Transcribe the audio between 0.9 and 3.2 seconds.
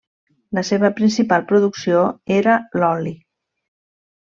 principal producció era l'oli.